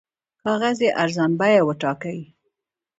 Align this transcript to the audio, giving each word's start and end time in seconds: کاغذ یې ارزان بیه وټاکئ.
کاغذ 0.41 0.77
یې 0.85 0.89
ارزان 1.03 1.31
بیه 1.39 1.61
وټاکئ. 1.65 2.19